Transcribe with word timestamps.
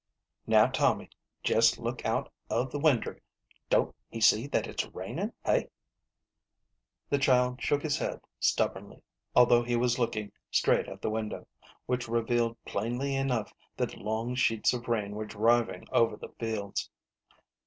"Now, 0.47 0.65
Tommy, 0.65 1.11
jest 1.43 1.77
look 1.77 2.03
out 2.05 2.33
of 2.49 2.71
the 2.71 2.79
winder. 2.79 3.21
Don't 3.69 3.95
he 4.09 4.19
see 4.19 4.47
that 4.47 4.65
it's 4.65 4.83
rainin', 4.83 5.31
hey?" 5.45 5.69
The 7.11 7.19
child 7.19 7.61
shook 7.61 7.83
his 7.83 7.99
head 7.99 8.19
stubbornly, 8.39 9.03
although 9.35 9.61
he 9.61 9.75
was 9.75 9.99
looking 9.99 10.31
straight 10.49 10.87
at 10.89 11.03
the 11.03 11.11
window, 11.11 11.45
which 11.85 12.07
revealed 12.07 12.57
plainly 12.65 13.13
enough 13.15 13.53
that 13.77 13.95
long 13.95 14.33
sheets 14.33 14.73
of 14.73 14.87
rain 14.87 15.11
were 15.11 15.25
driving 15.27 15.87
over 15.91 16.17
the 16.17 16.29
fields. 16.39 16.89